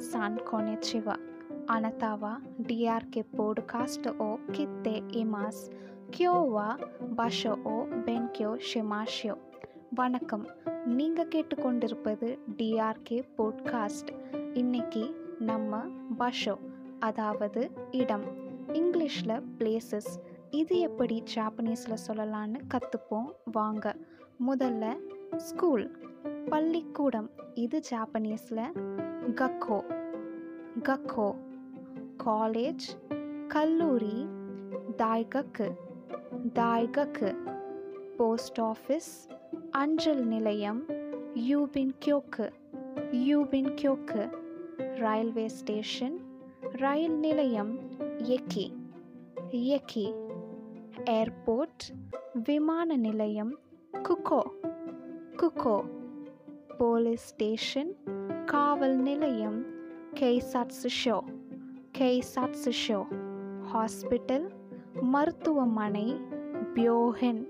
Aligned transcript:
minasan 0.00 0.38
konnichiwa. 0.40 1.16
Anata 1.66 2.18
wa 2.18 2.40
DRK 2.58 3.24
podcast 3.36 4.06
o 4.18 4.38
kitte 4.50 5.02
imasu. 5.12 5.70
Kyo 6.10 6.32
wa 6.46 6.78
basho 7.14 7.52
o 7.64 7.86
benkyo 8.06 8.50
shimashio. 8.60 9.36
வணக்கம் 9.94 10.44
நீங்கள் 10.86 11.28
கேட்டுக்கொண்டிருப்பது 11.28 12.28
TRK 12.58 13.18
podcast 13.36 14.10
இன்னைக்கு 14.54 15.02
நம்ம 15.40 15.80
பஷோ 16.18 16.54
அதாவது 16.98 17.62
இடம் 17.92 18.26
இங்கிலீஷில் 18.72 19.34
பிளேசஸ் 19.58 20.10
இது 20.50 20.78
எப்படி 20.78 21.22
ஜாப்பனீஸில் 21.34 22.02
சொல்லலான்னு 22.06 22.60
கற்றுப்போம் 22.74 23.28
வாங்க 23.52 23.94
முதல்ல 24.48 24.84
ஸ்கூல் 25.40 25.84
பள்ளிக்கூடம் 26.48 27.30
இது 27.54 27.80
ஜாப்பனீஸில். 27.90 28.66
கக்கோ 29.34 29.78
கக்கோ. 30.82 31.28
காலேஜ் 32.24 32.86
கல்லூரி 33.48 34.26
தாய்கக்கு 34.96 35.68
தாய்கக்கு. 36.54 37.30
போஸ்ட் 38.16 38.60
ஆஃபீஸ் 38.60 39.10
அஞ்சல் 39.70 40.24
நிலையம் 40.26 40.84
யூபின் 41.50 41.94
கியோக்கு 42.04 42.50
யூபின் 43.12 43.72
கியோக்கு 43.80 44.22
ரயில்வே 45.04 45.48
ஸ்டேஷன் 45.48 46.20
ரயில் 46.72 47.18
நிலையம் 47.18 47.78
எக்கி 48.34 48.66
எக்கி. 49.50 50.06
ஏர்போர்ட் 51.04 51.84
விமான 52.32 52.96
நிலையம் 52.96 53.58
குக்கோ. 54.08 54.42
குக்கோ 55.40 55.76
போலீஸ் 56.78 57.26
ஸ்டேஷன் 57.28 57.90
காவல் 58.44 58.96
நிலையம் 59.00 59.58
கெய்சாட்சு 60.18 60.90
ஷோ 60.96 61.16
கெய்சாட்சு 61.98 62.72
ஷோ 62.80 62.98
ஹாஸ்பிட்டல் 63.72 64.46
மருத்துவமனை 65.12 66.06
பியோஹென் 66.74 67.40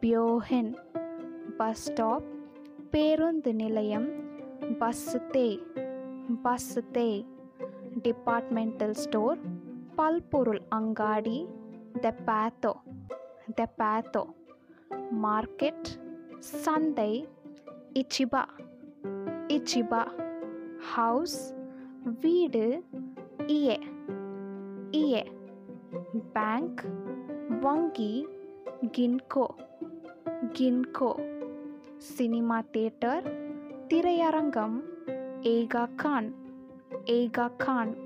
பியோஹென் 0.00 0.72
பஸ் 1.56 1.84
ஸ்டாப் 1.84 2.26
பேருந்து 2.90 3.52
நிலையம் 3.54 4.08
பஸ்ஸு 4.80 5.20
தே 5.34 5.46
பஸ்ஸு 6.42 6.82
தே 6.92 7.08
டிபார்ட்மெண்டல் 8.02 8.96
ஸ்டோர் 8.96 9.38
பல்பொருள் 9.96 10.62
அங்காடி 10.70 11.38
த 12.00 12.14
பேத்தோ 12.26 12.74
த 13.54 13.68
பேத்தோ 13.78 14.24
மார்க்கெட் 15.22 15.88
சந்தை 16.38 17.28
இச்சிபா 17.94 18.44
இச்சிபா 19.48 20.06
ஹவுஸ் 20.94 21.54
வீடு 22.20 22.84
இயே. 23.46 23.78
இயே 24.90 25.26
பேங்க் 26.32 26.84
வங்கி 27.60 28.26
கின்கோ 28.82 29.46
கின்கோ 30.42 31.12
சினிமா 31.96 32.60
தியேட்டர் 32.60 33.54
திரையரங்கம் 33.88 34.80
ஏகா 35.40 35.88
கான். 35.96 36.34
ஏகா 37.04 37.50
கான். 37.56 37.96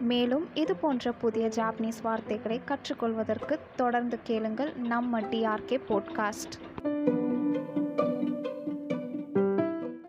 மேலும் 0.00 0.46
இது 0.54 0.76
போன்ற 0.76 1.12
புதிய 1.12 1.48
ஜாப்பனீஸ் 1.48 2.02
வார்த்தைகளை 2.02 2.60
கற்றுக்கொள்வதற்கு 2.64 3.58
தொடர்ந்து 3.76 4.18
கேளுங்கள் 4.22 4.72
நம்ம 4.74 5.20
டிஆர்கே 5.20 5.80
போட்காஸ்ட் 5.88 6.54